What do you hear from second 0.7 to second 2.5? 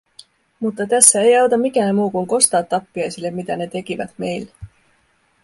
tässä ei auta mikään muu, kuin